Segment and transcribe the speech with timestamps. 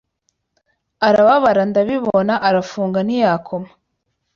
[1.07, 3.69] Arababara ndabibona Arafunga ntiyakoma